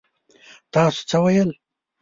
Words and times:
تاسو 0.73 0.99
څه 1.09 1.17
ويل؟ 1.23 1.49